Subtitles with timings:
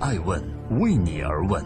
[0.00, 0.40] 爱问
[0.78, 1.64] 为你而问。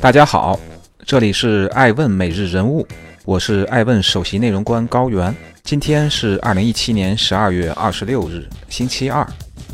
[0.00, 0.58] 大家好，
[1.06, 2.84] 这里是爱问每日人物，
[3.24, 5.32] 我是爱问首席内容官高原。
[5.62, 9.24] 今天是二零一七年十二月二十六日，星期二。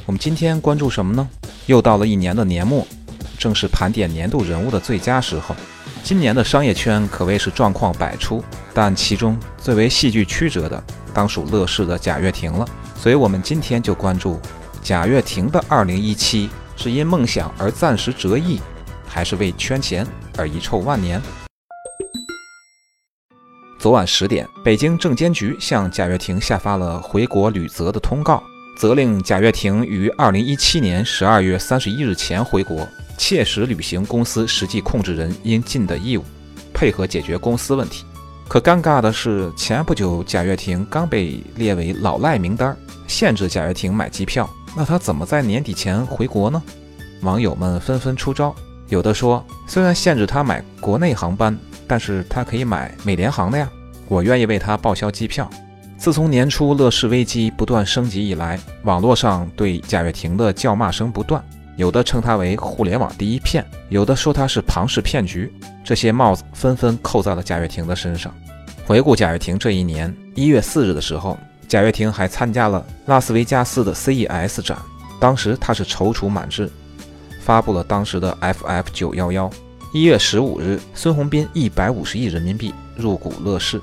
[0.04, 1.26] 我们今天关注什么呢？
[1.64, 2.86] 又到了一年的年末，
[3.38, 5.56] 正是盘点年度人物的最佳时候。
[6.02, 8.44] 今年的商业圈可谓是状况百出，
[8.74, 12.68] 但其中最为戏剧曲折的，当属乐视的贾跃亭了。
[13.06, 14.40] 所以，我们今天就关注
[14.82, 18.58] 贾跃亭的二零一七，是因梦想而暂时折翼。
[19.06, 20.04] 还是为圈钱
[20.36, 21.22] 而遗臭万年。
[23.78, 28.42] 昨晚十点，北京证监局向贾跃亭下发了回国履责的通告，
[28.76, 36.24] 责令贾跃亭于二零一七年十二月三十一日前回国，切实履行公司实际控制人应尽的义务，
[36.74, 38.04] 配合解决公司问题。
[38.48, 42.74] 可尴尬的是，前不久贾跃亭刚被列为老赖名单，
[43.08, 46.62] 限制贾跃亭买机票，那他怎么在年底前回国呢？
[47.22, 48.54] 网友们纷纷出招。
[48.88, 53.68] 有的说，虽然限制他买国内航班，但是他可以买美联航的呀，
[54.06, 55.50] 我愿意为他报销机票。
[55.98, 61.44] 自从年初乐视危机不断升级以来，网络上对贾跃亭的叫骂声不断，
[61.76, 65.52] 有的称他为互联网第一骗，有的说他是庞氏骗局，
[65.84, 68.34] 这些帽子纷纷扣在了贾跃亭的身上。
[68.86, 74.78] 回顾贾跃亭这一年，一月四日的时候，贾跃亭还参加了拉斯维加斯的 CES 展，
[75.20, 76.70] 当时他是踌躇满志。
[77.42, 79.50] 发布了当时的 FF 九幺幺。
[79.92, 83.80] 一月十五日，孙宏斌一百五十亿人民币入股乐视。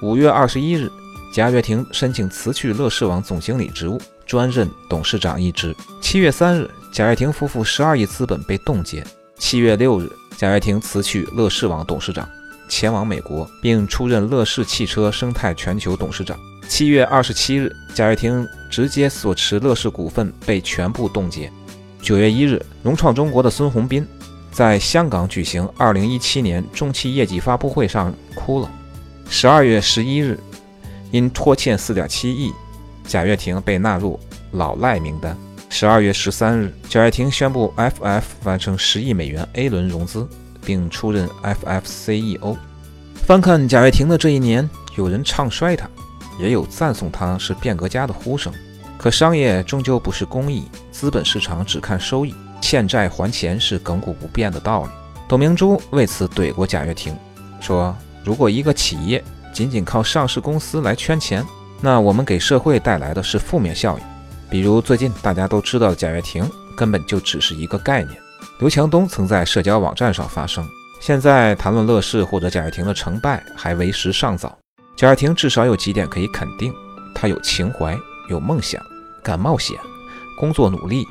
[0.00, 0.90] 五月二十一日，
[1.34, 5.74] 贾跃亭申请辞去乐视网总经理职务，专任董事长一职。
[6.00, 9.04] 七月三日，贾跃亭夫妇十二亿资本被冻结。
[9.38, 12.28] 七月六日，贾跃亭辞去乐视网董事长，
[12.68, 16.36] 前往美国，并出任乐视汽车生态全球董事长。
[16.68, 21.50] 七月二十七日，贾跃亭直接所持乐视股份被全部冻结。
[22.02, 24.06] 九月一日，融创中国的孙宏斌
[24.50, 28.68] 在香港举行二零一七年中期业绩发布会上哭了。
[29.28, 30.38] 十二月十一日，
[31.12, 32.52] 因拖欠四点七亿，
[33.06, 34.18] 贾跃亭被纳入
[34.50, 35.38] 老赖名单。
[35.72, 40.28] 十二月十三日，贾跃亭宣布 FF 完成十亿美元 A 轮融资，
[40.66, 42.56] 并出任 FF CEO。
[43.14, 45.88] 翻看贾跃亭的这一年，有人唱衰他，
[46.40, 48.52] 也有赞颂他是变革家的呼声。
[48.98, 54.90] 可商业终究不是公益，资本市场只看收益，欠债还钱是亘古不变的道理。
[55.28, 57.16] 董明珠为此怼过贾跃亭，
[57.60, 61.46] 说：“如果一个企业仅仅靠上市公司来圈钱，
[61.80, 64.04] 那我们给社会带来的是负面效应。
[64.50, 68.20] 比如最近大家都知道的贾跃亭，根本就只是一个概念。”
[68.58, 70.66] 刘强东曾在社交网站上发声，
[71.00, 74.58] 现在谈论乐视或者贾跃亭的成败还为时尚早。
[74.96, 76.74] 贾跃亭至少有几点可以肯定：
[77.14, 77.96] 他有情怀，
[78.28, 78.84] 有梦想。
[79.22, 79.78] 敢冒险，
[80.38, 81.04] 工作努力，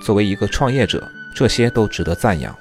[0.00, 2.56] 作为一个创业者，这些都值得赞扬。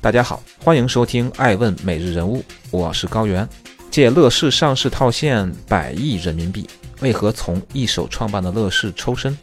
[0.00, 2.38] 大家好，欢迎收听《爱问每日人物》，
[2.70, 3.48] 我是高原。
[3.90, 6.68] 借乐视上市套现百亿人民币，
[7.00, 9.36] 为何从一手创办的乐视抽身？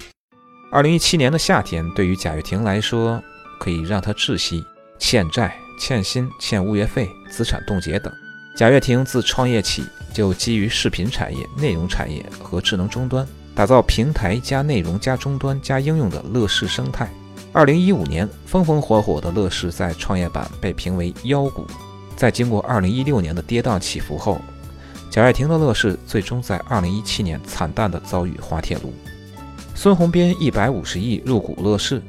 [0.71, 3.21] 二零一七年的夏天，对于贾跃亭来说，
[3.59, 4.63] 可以让他窒息：
[4.99, 8.13] 欠债、欠薪、欠物业费、资产冻结等。
[8.57, 9.83] 贾跃亭自创业起。
[10.13, 17.13] 就基于视频产业、内容产业和智能终端，打造平台加内容加终端加应用的乐视生态。
[17.51, 21.67] 二零一五年，风风火火的乐视在创业板被评为妖股。
[22.15, 24.39] 在经过二零一六年的跌宕起伏后，
[25.15, 28.93] 贾跃亭的乐视最终在二零一七年惨淡地遭遇滑铁卢。
[29.73, 32.01] 孙宏斌一百五十亿入股乐视，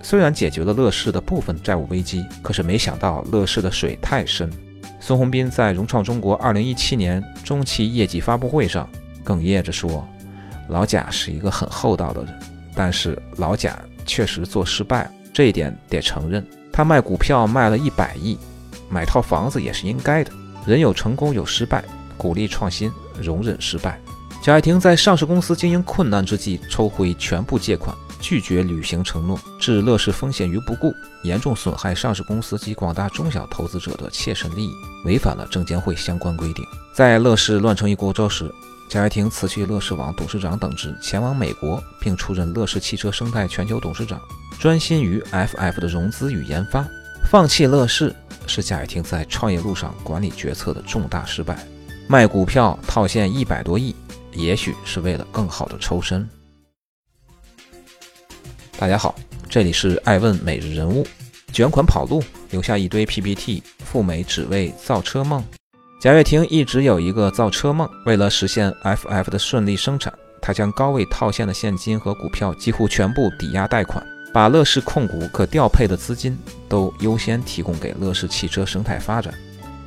[0.00, 4.50] 虽然解决了乐视的部分债务危机，可是没想到乐视的水太深。
[4.98, 8.88] 孙宏斌在融创中国2017年中期业绩发布会上
[9.22, 10.08] 哽咽着说
[10.70, 12.34] ：“老贾是一个很厚道的人，
[12.74, 16.42] 但是老贾确实做失败了，这一点得承认。
[16.72, 18.38] 他卖股票卖了一百亿，
[18.88, 20.32] 买套房子也是应该的。
[20.64, 21.84] 人有成功有失败，
[22.20, 23.98] 鼓励创新，容忍失败。”
[24.44, 27.96] 贾跃亭在上市公司经营困难之际抽回全部借款。
[28.20, 34.72] 拒绝履行承诺，置乐视风险于不顾，严重损害上市公司及广大中小投资者的切身利益，
[35.06, 36.62] 违反了证监会相关规定。
[36.92, 38.52] 在乐视乱成一锅粥时，
[38.90, 44.20] 贾跃亭辞去乐视网董事长等职，前往美国，并出任乐视汽车生态全球董事长，
[44.58, 46.86] 专心于 FF 的融资与研发。
[47.30, 48.14] 放弃乐视
[48.46, 51.66] 是贾跃亭在创业路上管理决策的重大失败。
[52.10, 53.94] 卖股票套现一百多亿，
[54.32, 56.28] 也许是为了更好的抽身。
[58.76, 59.14] 大家好，
[59.48, 61.06] 这里是爱问每日人物。
[61.52, 62.20] 卷款跑路，
[62.50, 65.40] 留下一堆 PPT，赴美只为造车梦。
[66.00, 70.12] 贾跃亭一直有一个造车梦，为了实现 FF 的顺利生产，
[70.42, 74.04] 他将高位套现的现金和股票几乎全部抵押贷款，
[74.34, 76.36] 把乐视控股可调配的资金
[76.68, 79.32] 都优先提供给乐视汽车生态发展。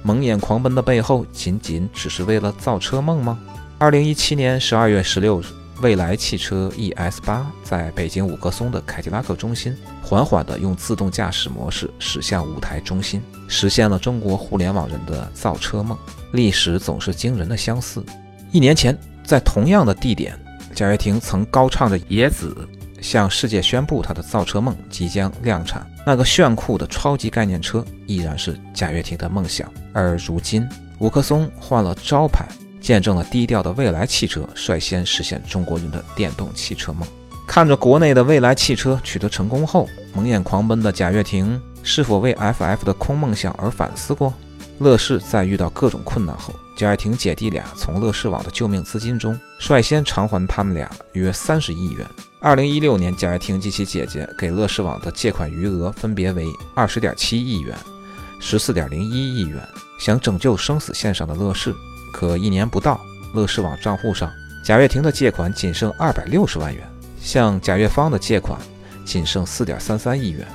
[0.04, 3.40] 蒙眼狂奔的背后，仅仅只是为了造车梦吗？
[3.78, 5.46] 二零一七年十二月十六日，
[5.82, 15.98] 蔚来汽车 ES 八在北京五棵松的凯迪拉克中心，缓缓地用自动驾驶模式驶向舞台中心，实现了中国互联网人的造车梦。
[16.34, 18.04] 历史总是惊人的相似。
[18.52, 20.38] 一年前，在同样的地点，
[20.76, 22.56] 贾跃亭曾高唱着《野子》。
[23.04, 29.70] 向世界宣布他的造车梦即将量产，那个炫酷的超级概念车依然是贾跃亭的梦想。
[29.92, 30.68] 而如今，
[31.00, 32.48] 五棵松换了招牌，
[32.80, 37.06] 见证了低调的未来汽车率先实现中国人的电动汽车梦。
[37.46, 44.34] 看着国内的未来汽车取得成功后，蒙眼狂奔的贾跃亭是否为 FF 的空梦想而反思过？
[44.80, 52.08] 乐视在遇到各种困难后，贾跃亭姐弟俩从乐视网的救命资金中率先偿还他们俩约三十亿元。
[52.44, 56.46] 二零一六年，贾跃亭及其姐姐给乐视网的借款余额分别为
[56.76, 57.74] 二十点七亿元、
[58.38, 59.66] 十四点零一亿元，
[59.98, 61.74] 想拯救生死线上的乐视。
[62.12, 63.00] 可一年不到，
[63.34, 64.30] 乐视网账户上
[64.62, 66.86] 贾跃亭的借款仅剩二百六十万元，
[67.22, 68.60] 向贾跃芳的借款
[69.06, 70.46] 仅剩四点三三亿元。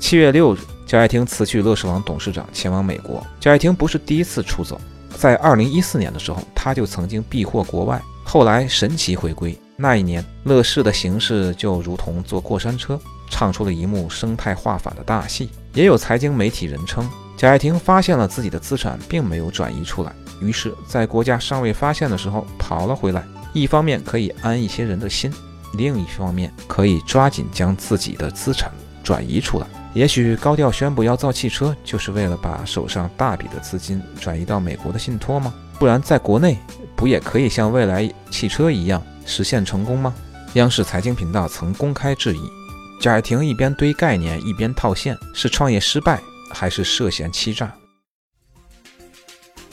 [0.00, 3.22] 七月六日，贾跃亭辞去乐视网董事长，前往美国。
[3.38, 4.80] 贾跃亭不是第一次出走，
[5.14, 9.54] 在二零一四年的时候，他就曾经避祸国外，后来神奇回归。
[9.78, 15.50] 那一年，乐视的形势就如同坐过山车，唱出了一幕生态化反的大戏。
[15.74, 17.06] 也有财经媒体人称，
[17.36, 23.22] 贾跃亭发现了自己的资产并没有转移出来，于是，在国家尚未发现的时候跑了回来。
[23.52, 25.30] 一方面可以安一些人的心，
[25.74, 28.72] 另一方面可以抓紧将自己的资产
[29.04, 29.66] 转移出来。
[29.92, 35.54] 也许高调宣布要造汽车，就是为了把手上大笔的资金转移到美国的信托吗？
[35.78, 36.58] 不然，在国内
[36.96, 39.02] 不也可以像未来汽车一样？
[39.26, 40.14] 实现成功吗？
[40.54, 42.40] 央视财经频道曾公开质疑，
[43.00, 46.18] 贾跃亭一边堆概念一边套现，是创业失败
[46.50, 47.70] 还是涉嫌欺诈？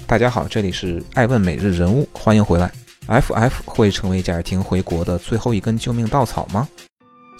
[0.05, 2.69] 大家好，这里是爱问每日人物，欢迎回来。
[3.07, 6.67] FF 会成为贾跃亭回国的最后一根救命稻草吗？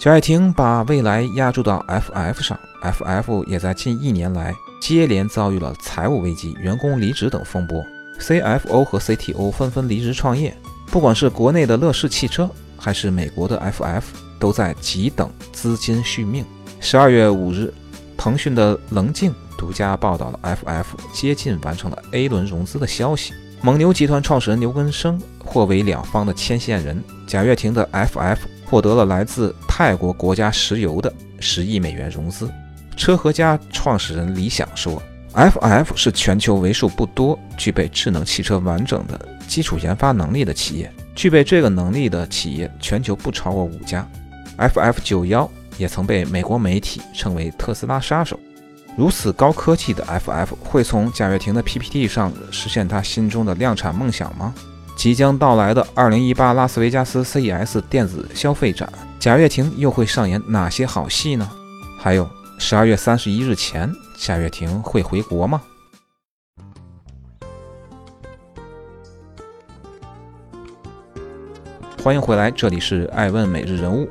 [0.00, 7.84] 贾跃亭把未来压注到 FF 上，FF 也在近一年来接连遭遇了财务危机、员工离职等风波
[8.20, 10.56] ，CFO 和 CTO 纷纷离职创业。
[10.86, 14.02] 不管是国内的乐视汽车，还是美国的 FF，
[14.38, 16.44] 都在急等资金续命。
[16.80, 17.72] 十二月五日，
[18.16, 23.32] 腾讯的棱镜独家报道了 FF 接近完成了 A 轮融资的消息。
[23.62, 27.02] 蒙牛集团创始人牛根生或为两方的牵线人。
[27.26, 32.48] 贾跃亭的 FF 获得了来自泰国国家石油的十亿美元融资。
[32.96, 35.02] 车和家创始人李想说
[35.34, 44.08] ：“FF 是全球为数不多具备智能汽车完整的。”基础研发能力的企业，具备这个能力的企业，全球不超过五家。
[44.56, 48.38] FF 九幺也曾被美国媒体称为特斯拉杀手。
[48.96, 54.54] 如此高科技的 FF，会从贾跃亭的 PPT 上实现他心中的量产梦想吗？
[54.96, 58.88] 即将到来的2018拉斯维加斯 CES 电子消费展，
[59.18, 61.50] 贾跃亭又会上演哪些好戏呢？
[61.98, 62.28] 还有
[62.60, 63.92] ，12月31日前，
[64.24, 65.60] 贾跃亭会回国吗？
[72.02, 74.08] 欢迎回来，这里是爱问每日人物。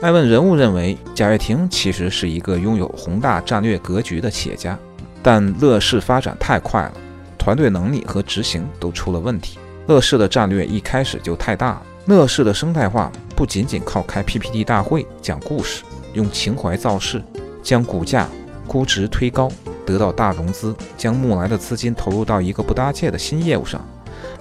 [0.00, 4.78] 爱问人物认为，贾跃亭其实是一个拥有宏大战略格局的企业家，
[5.24, 6.92] 但乐视发展太快了，
[7.36, 9.58] 团队能力和执行都出了问题。
[9.88, 11.82] 乐视的战略一开始就太大了。
[12.06, 17.20] 乐视的生态化不仅仅靠开 PPT 大会讲故事，用情怀造势，
[17.60, 18.28] 将股价
[18.68, 19.50] 估值推高，
[19.84, 23.84] 得到大融资，将募来的资金投入到一个不搭界的新业务上，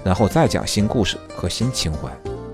[0.03, 2.09] 然后再讲新故事和新情怀。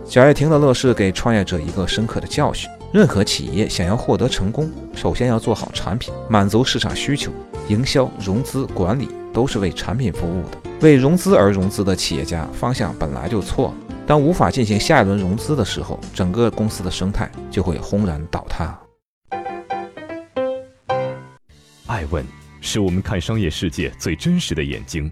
[0.06, 7.32] 贾跃亭的乐视给创业者一个深刻的教训：任何企业想要获得成功，首先要做好产品，满足市场需求。
[7.70, 10.58] 营销、融资、管理都是为产品服务的。
[10.82, 13.74] 为融资而融资的企业家方向本来就错了。
[14.06, 18.78] 当无法进行下一轮融资的时候，整个公司的生态就会轰然倒塌。
[21.94, 22.26] 爱问
[22.60, 25.12] 是我们看商业世界最真实的眼睛。